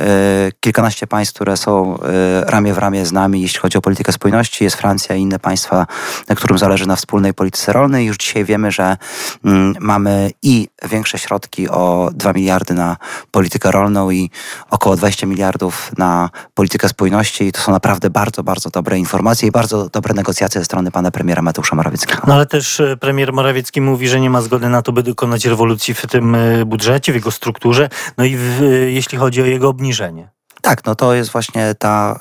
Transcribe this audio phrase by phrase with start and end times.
[0.47, 1.99] y, kilkanaście państw, które są y,
[2.41, 4.63] ramię w ramię z nami, jeśli chodzi o politykę spójności.
[4.63, 5.87] Jest Francja i inne państwa,
[6.29, 8.05] na którym zależy na wspólnej polityce rolnej.
[8.05, 8.97] Już dzisiaj wiemy, że
[9.45, 12.97] y, mamy i większe środki o 2 miliardy na
[13.31, 14.31] politykę rolną i
[14.69, 17.43] około 20 miliardów na politykę spójności.
[17.43, 21.11] I to są naprawdę bardzo, bardzo dobre informacje i bardzo dobre negocjacje ze strony pana
[21.11, 22.21] premiera Mateusza Morawieckiego.
[22.27, 25.45] No ale też e, premier Morawiecki mówi, że nie ma zgody na to, by dokonać
[25.45, 29.45] rewolucji w tym e, budżecie, w jego strukturze, no i w, e, jeśli chodzi o
[29.45, 30.32] jego obniżenie.
[30.63, 32.19] Tak, no to jest właśnie ta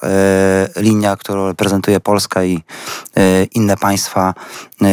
[0.77, 2.57] y, linia, którą reprezentuje Polska i
[3.19, 4.35] y, inne państwa,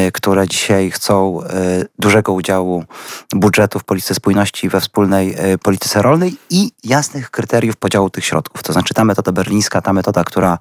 [0.08, 1.40] y, które dzisiaj chcą
[2.00, 2.84] dużego udziału
[3.32, 8.64] budżetu w polityce spójności we wspólnej polityce rolnej i jasnych kryteriów podziału tych środków.
[8.64, 10.58] To znaczy ta metoda berlińska, ta metoda, która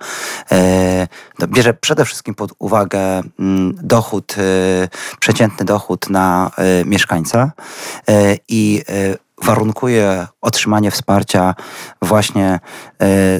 [1.48, 3.00] bierze przede wszystkim pod uwagę
[3.38, 4.34] mm, dochód,
[5.20, 6.50] przeciętny dochód na
[6.84, 7.52] mieszkańca
[8.48, 8.82] i
[9.42, 11.54] warunkuje otrzymanie wsparcia
[12.02, 12.60] właśnie
[13.02, 13.38] e,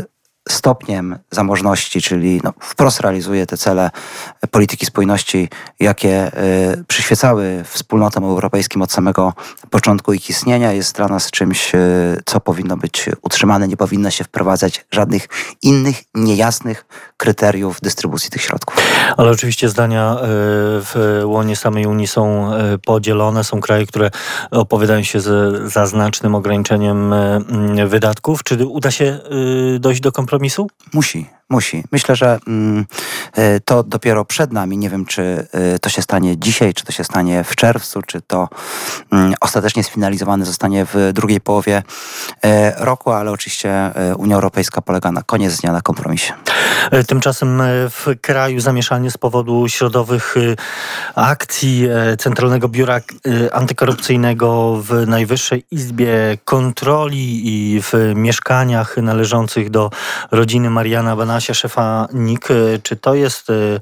[0.53, 3.91] stopniem zamożności, czyli no, wprost realizuje te cele
[4.51, 5.49] polityki spójności,
[5.81, 6.27] jakie
[6.79, 9.33] y, przyświecały wspólnotom europejskim od samego
[9.71, 13.69] początku ich istnienia, jest dla nas czymś, y, co powinno być utrzymane.
[13.69, 15.29] Nie powinno się wprowadzać żadnych
[15.63, 16.85] innych, niejasnych
[17.17, 18.77] kryteriów dystrybucji tych środków.
[19.17, 20.19] Ale oczywiście zdania y,
[20.83, 22.51] w łonie samej Unii są
[22.87, 23.45] podzielone.
[23.45, 24.11] Są kraje, które
[24.51, 25.21] opowiadają się
[25.65, 27.15] za znacznym ograniczeniem
[27.87, 28.45] wydatków.
[28.45, 29.19] Czy uda się
[29.81, 30.38] dojść do kompromisu?
[30.38, 30.69] Kompromisu?
[30.93, 31.85] Musi, musi.
[31.93, 32.87] Myślę, że mm,
[33.33, 34.79] e, to dopiero przed nami.
[34.79, 38.21] Nie wiem, czy e, to się stanie dzisiaj, czy to się stanie w czerwcu, czy
[38.21, 38.49] to
[39.13, 41.83] mm, ostatecznie sfinalizowane zostanie w drugiej połowie
[42.43, 46.33] e, roku, ale oczywiście Unia Europejska polega na koniec dnia na kompromisie.
[47.07, 50.35] Tymczasem w kraju zamieszanie z powodu środowych
[51.15, 51.89] akcji
[52.19, 53.01] Centralnego Biura
[53.53, 59.91] Antykorupcyjnego w Najwyższej Izbie Kontroli i w mieszkaniach należących do
[60.31, 62.49] rodziny Mariana Banasia, szefa NIK.
[62.82, 63.81] Czy to jest y,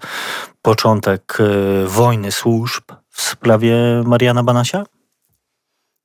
[0.63, 3.75] początek y, wojny służb w sprawie
[4.05, 4.85] Mariana Banasia?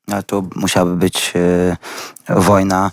[0.08, 1.78] Ale tu musiałaby być y,
[2.30, 2.92] wojna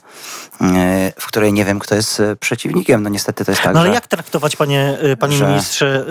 [0.60, 3.02] E, w której nie wiem, kto jest e, przeciwnikiem.
[3.02, 5.48] No niestety to jest tak, No ale że, jak traktować, panie, e, panie że...
[5.48, 6.06] ministrze,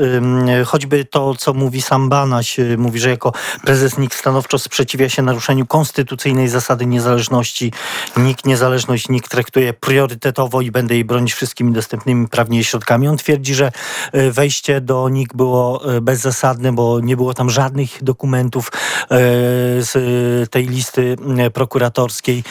[0.65, 5.65] choćby to, co mówi sam Banaś, mówi, że jako prezes NIK stanowczo sprzeciwia się naruszeniu
[5.65, 7.73] konstytucyjnej zasady niezależności.
[8.17, 13.07] NIK niezależność NIK traktuje priorytetowo i będę jej bronić wszystkimi dostępnymi prawnie środkami.
[13.07, 13.71] On twierdzi, że
[14.31, 18.71] wejście do NIK było bezzasadne, bo nie było tam żadnych dokumentów
[19.79, 19.91] z
[20.49, 20.96] tej listy
[21.53, 22.43] prokuratorskiej.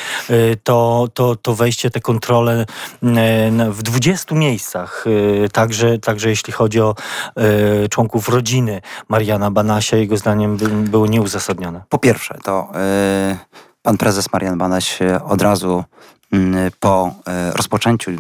[0.64, 2.66] To, to, to wejście te kontrole e,
[3.70, 5.04] w 20 miejscach,
[5.44, 6.94] e, także, także jeśli chodzi o
[7.36, 11.82] e, członków rodziny Mariana Banasia, jego zdaniem były nieuzasadnione.
[11.88, 12.68] Po pierwsze, to
[13.82, 15.84] pan prezes Marian Banaś od razu
[16.80, 17.14] po
[17.54, 18.10] rozpoczęciu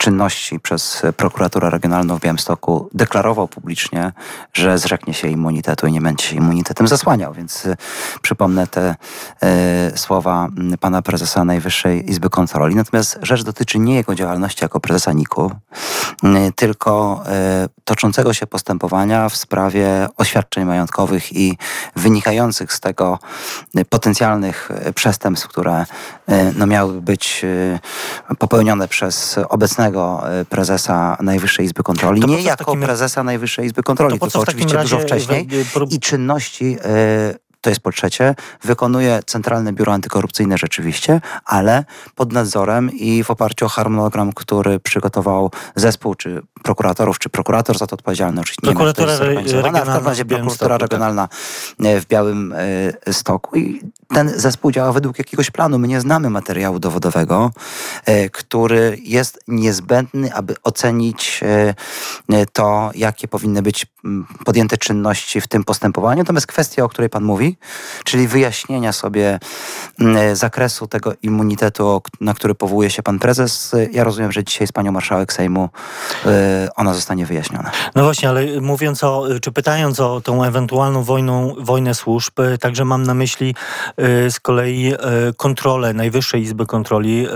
[0.00, 4.12] czynności przez prokuraturę regionalną w Białymstoku deklarował publicznie,
[4.52, 7.32] że zrzeknie się immunitetu i nie będzie się immunitetem zasłaniał.
[7.32, 7.76] Więc y,
[8.22, 8.96] przypomnę te
[9.94, 10.48] y, słowa
[10.80, 12.74] pana prezesa Najwyższej Izby Kontroli.
[12.74, 15.46] Natomiast rzecz dotyczy nie jego działalności jako prezesa NIK-u,
[16.24, 17.22] y, tylko
[17.84, 21.58] toczącego się postępowania w sprawie oświadczeń majątkowych i
[21.96, 23.18] wynikających z tego
[23.88, 25.86] potencjalnych przestępstw, które
[26.56, 27.44] no, miały być
[28.38, 29.89] popełnione przez obecnego
[30.48, 32.20] prezesa Najwyższej Izby Kontroli.
[32.26, 32.80] nie jako takim...
[32.80, 35.48] prezesa Najwyższej Izby Kontroli, to tylko oczywiście dużo wcześniej.
[35.90, 36.76] I czynności
[37.60, 38.34] to jest po trzecie,
[38.64, 41.84] wykonuje Centralne Biuro Antykorupcyjne rzeczywiście, ale
[42.14, 47.86] pod nadzorem i w oparciu o harmonogram, który przygotował zespół, czy prokuratorów, czy prokurator za
[47.86, 48.40] to odpowiedzialny.
[48.40, 48.74] Oczywiście nie
[49.52, 50.80] regionalna, w każdym razie prokuratura tak.
[50.80, 51.28] regionalna
[51.84, 52.54] e, w Białym
[53.06, 55.78] e, Stoku i ten zespół działa według jakiegoś planu.
[55.78, 57.50] My nie znamy materiału dowodowego,
[58.04, 61.40] e, który jest niezbędny, aby ocenić
[62.52, 63.86] to, jakie powinny być
[64.44, 66.18] podjęte czynności w tym postępowaniu.
[66.18, 67.49] Natomiast kwestia, o której Pan mówi,
[68.04, 69.38] czyli wyjaśnienia sobie
[70.32, 74.92] zakresu tego immunitetu, na który powołuje się Pan Prezes, ja rozumiem, że dzisiaj z Panią
[74.92, 75.68] Marszałek Sejmu
[76.76, 77.70] ona zostanie wyjaśniona.
[77.94, 83.02] No właśnie, ale mówiąc o, czy pytając o tą ewentualną wojną, wojnę służb, także mam
[83.02, 83.54] na myśli
[84.26, 84.98] y, z kolei y,
[85.36, 87.28] kontrolę Najwyższej Izby Kontroli y,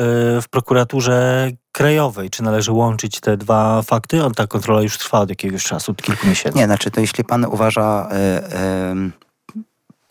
[0.42, 2.30] w prokuraturze krajowej.
[2.30, 4.20] Czy należy łączyć te dwa fakty?
[4.36, 6.58] Ta kontrola już trwa od jakiegoś czasu, od kilku miesięcy.
[6.58, 8.08] Nie, znaczy to jeśli pan uważa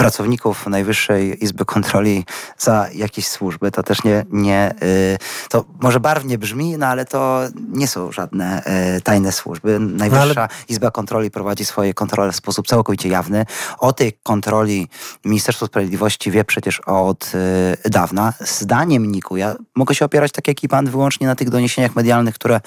[0.03, 2.25] pracowników Najwyższej Izby Kontroli
[2.57, 3.71] za jakieś służby.
[3.71, 5.17] To też nie, nie y,
[5.49, 8.63] to może barwnie brzmi, no ale to nie są żadne
[8.97, 9.79] y, tajne służby.
[9.79, 10.47] Najwyższa no ale...
[10.69, 13.45] Izba Kontroli prowadzi swoje kontrole w sposób całkowicie jawny.
[13.79, 14.87] O tej kontroli
[15.25, 17.31] Ministerstwo Sprawiedliwości wie przecież od
[17.85, 18.33] y, dawna.
[18.39, 22.35] Zdaniem NIK-u, ja mogę się opierać tak jak i pan wyłącznie na tych doniesieniach medialnych,
[22.35, 22.61] które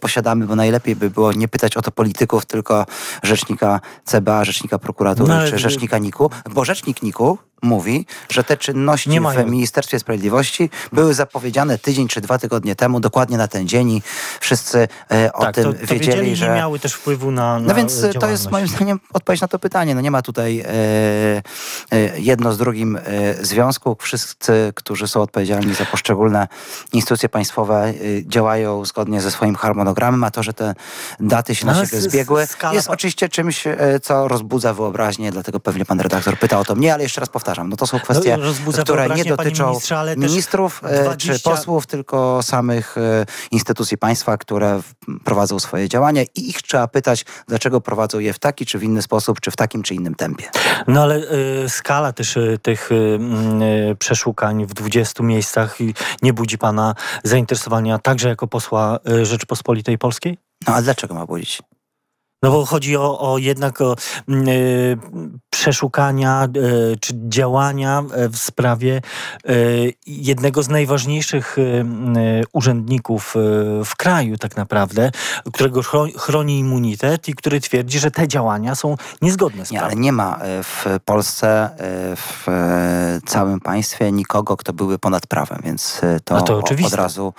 [0.00, 2.86] posiadamy, bo najlepiej by było nie pytać o to polityków, tylko
[3.22, 9.20] rzecznika CBA, rzecznika prokuratury no, czy rzecznika NIK-u, bo rzecznik NIK-u mówi, że te czynności
[9.20, 14.02] w Ministerstwie Sprawiedliwości były zapowiedziane tydzień czy dwa tygodnie temu, dokładnie na ten dzień i
[14.40, 16.48] wszyscy e, o tak, tym to, to wiedzieli, wiedzieli, że...
[16.48, 19.48] nie miały też wpływu na, na No więc e, to jest moim zdaniem odpowiedź na
[19.48, 19.94] to pytanie.
[19.94, 20.66] No nie ma tutaj e,
[21.92, 23.00] e, jedno z drugim e,
[23.44, 23.96] związku.
[24.00, 26.48] Wszyscy, którzy są odpowiedzialni za poszczególne
[26.92, 27.94] instytucje państwowe e,
[28.26, 30.74] działają zgodnie ze swoim harmonogramem, a to, że te
[31.20, 33.64] daty się no, na siebie zbiegły jest oczywiście czymś,
[34.02, 37.47] co rozbudza wyobraźnię, dlatego pewnie pan redaktor pyta o to mnie, ale jeszcze raz powtarzam,
[37.48, 39.78] powtarzam, no to są kwestie, no, które nie dotyczą
[40.16, 41.12] ministrów 20...
[41.12, 44.80] E, czy posłów, tylko samych e, instytucji państwa, które
[45.24, 49.02] prowadzą swoje działania i ich trzeba pytać, dlaczego prowadzą je w taki czy w inny
[49.02, 50.44] sposób, czy w takim czy innym tempie.
[50.86, 51.16] No ale
[51.64, 55.78] y, skala też y, tych y, przeszukań w 20 miejscach
[56.22, 56.94] nie budzi pana
[57.24, 60.38] zainteresowania także jako posła Rzeczypospolitej Polskiej?
[60.66, 61.62] No a dlaczego ma budzić?
[62.42, 63.96] No bo chodzi o, o jednak o
[64.28, 64.98] y,
[65.50, 66.48] przeszukania
[66.92, 69.00] y, czy działania e, w sprawie
[69.50, 71.56] y, jednego z najważniejszych
[72.52, 73.34] urzędników
[73.84, 75.10] w kraju tak naprawdę,
[75.52, 75.80] którego
[76.16, 79.88] chroni immunitet i który twierdzi, że te działania są niezgodne z prawem.
[79.88, 81.70] Nie, ale nie ma w Polsce,
[82.16, 82.46] w
[83.26, 87.34] całym państwie nikogo, kto byłby ponad prawem, więc to, no to od razu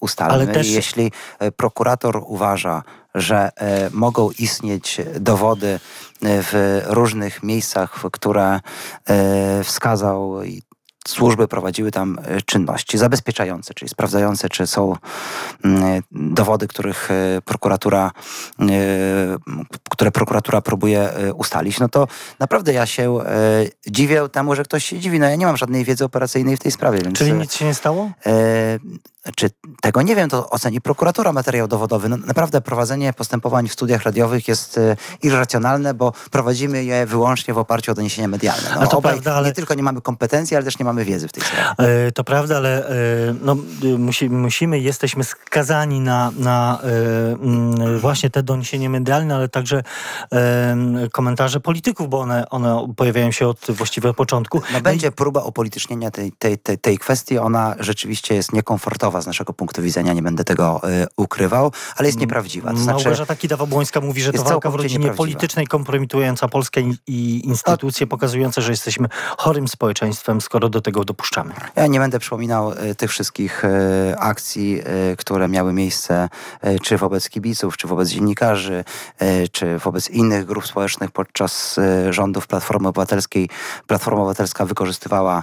[0.00, 0.34] ustalmy.
[0.34, 0.70] Ale też...
[0.70, 1.12] Jeśli
[1.56, 2.82] prokurator uważa,
[3.14, 5.78] że e, mogą istnieć dowody e,
[6.22, 8.60] w różnych miejscach, które
[9.08, 10.34] e, wskazał
[11.08, 14.96] służby prowadziły tam czynności zabezpieczające, czyli sprawdzające, czy są
[15.64, 17.08] mm, dowody, których
[17.44, 18.10] prokuratura,
[19.90, 23.18] które prokuratura próbuje ustalić, no to naprawdę ja się
[23.86, 25.18] dziwię temu, że ktoś się dziwi.
[25.18, 26.98] No ja nie mam żadnej wiedzy operacyjnej w tej sprawie.
[26.98, 28.10] Więc, czyli nic się nie stało?
[29.36, 29.50] Czy
[29.80, 32.08] tego nie wiem, to oceni prokuratura materiał dowodowy.
[32.08, 34.80] No, naprawdę prowadzenie postępowań w studiach radiowych jest
[35.22, 38.68] irracjonalne, bo prowadzimy je wyłącznie w oparciu o doniesienia medialne.
[38.80, 39.48] No, to prawda, ale...
[39.48, 42.06] Nie tylko nie mamy kompetencji, ale też nie mamy wiedzę w tej sprawie.
[42.06, 42.92] E, to prawda, ale e,
[43.40, 43.56] no,
[43.98, 46.86] musi, musimy, jesteśmy skazani na, na e,
[47.32, 49.82] mm, właśnie te doniesienie medialne, ale także
[51.12, 54.62] komentarze polityków, bo one, one pojawiają się od właściwie początku.
[54.72, 57.38] No, będzie próba upolitycznienia tej, tej, tej, tej kwestii.
[57.38, 60.80] Ona rzeczywiście jest niekomfortowa z naszego punktu widzenia, nie będę tego
[61.16, 62.70] ukrywał, ale jest nieprawdziwa.
[62.70, 68.06] To znaczy, Małgorzata Kidawa-Błońska mówi, że to walka w rodzinie politycznej kompromitująca Polskę i, instytucje,
[68.06, 71.54] pokazujące, że jesteśmy chorym społeczeństwem, skoro do tego dopuszczamy.
[71.76, 76.28] Ja nie będę przypominał e, tych wszystkich e, akcji, e, które miały miejsce
[76.82, 78.84] czy wobec kibiców, czy wobec dziennikarzy,
[79.52, 81.80] czy wobec innych grup społecznych podczas
[82.10, 83.48] rządów Platformy Obywatelskiej.
[83.86, 85.42] Platforma Obywatelska wykorzystywała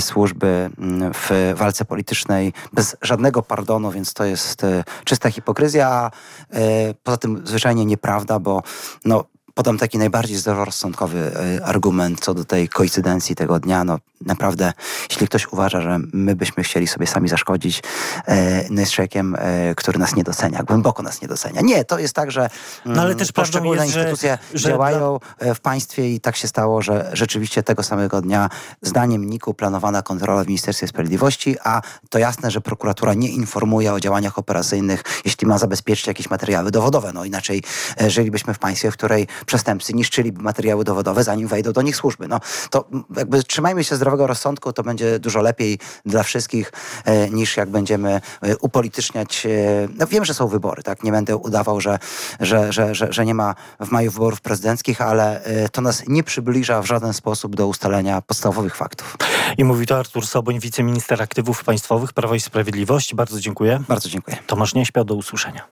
[0.00, 0.70] służby
[1.14, 6.10] w walce politycznej bez żadnego pardonu, więc to jest e, czysta hipokryzja, a
[6.50, 8.62] e, poza tym zwyczajnie nieprawda, bo
[9.04, 9.24] no,
[9.54, 13.84] podam taki najbardziej zdroworozsądkowy e, argument co do tej koincydencji tego dnia.
[13.84, 14.72] No naprawdę,
[15.10, 17.82] jeśli ktoś uważa, że my byśmy chcieli sobie sami zaszkodzić,
[18.26, 21.60] e, no jest człowiekiem, e, który nas nie docenia, głęboko nas nie docenia.
[21.60, 22.50] Nie, to jest tak, że
[22.84, 25.20] No, ale mm, też poszczególne jest, instytucje że działają
[25.54, 28.50] w państwie i tak się stało, że rzeczywiście tego samego dnia
[28.82, 34.00] zdaniem NIK-u planowana kontrola w Ministerstwie Sprawiedliwości, a to jasne, że prokuratura nie informuje o
[34.00, 37.12] działaniach operacyjnych, jeśli ma zabezpieczyć jakieś materiały dowodowe.
[37.12, 37.62] No inaczej
[38.08, 42.28] żylibyśmy w państwie, w której przestępcy niszczyliby materiały dowodowe, zanim wejdą do nich służby.
[42.28, 42.84] No to
[43.16, 46.72] jakby trzymajmy się zdrowego rozsądku, to będzie dużo lepiej dla wszystkich,
[47.04, 49.46] e, niż jak będziemy e, upolityczniać.
[49.46, 49.50] E,
[49.98, 51.02] no wiem, że są wybory, tak?
[51.02, 51.98] Nie będę udawał, że,
[52.40, 56.82] że, że, że, że nie ma w maju wyborów prezydenckich, ale to nas nie przybliża
[56.82, 59.16] w żaden sposób do ustalenia podstawowych faktów.
[59.58, 63.14] I mówi to Artur Soboń, wiceminister aktywów państwowych Prawa i Sprawiedliwości.
[63.16, 63.82] Bardzo dziękuję.
[63.88, 64.36] Bardzo dziękuję.
[64.46, 65.62] Tomasz Nieśpiał, do usłyszenia.